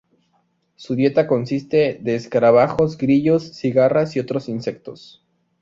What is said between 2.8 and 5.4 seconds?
grillos, cigarras y otros insectos.